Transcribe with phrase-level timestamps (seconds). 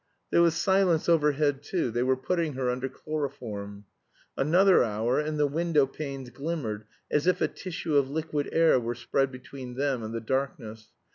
[0.31, 1.91] There was silence overhead too.
[1.91, 3.85] They were putting her under chloroform.
[4.35, 8.95] Another hour and the window panes glimmered as if a tissue of liquid air were
[8.95, 10.87] spread between them and the darkness.